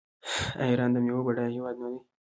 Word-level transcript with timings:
آیا 0.59 0.69
ایران 0.71 0.89
د 0.93 0.97
میوو 1.05 1.25
بډایه 1.27 1.53
هیواد 1.55 1.75
نه 1.81 1.87
دی؟ 1.91 1.99